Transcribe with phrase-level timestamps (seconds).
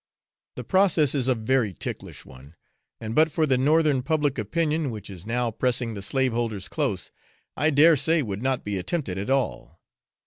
[0.55, 2.55] The process is a very ticklish one,
[2.99, 7.11] and but for the northern public opinion, which is now pressing the slaveholders close,
[7.55, 9.79] I dare say would not be attempted at all.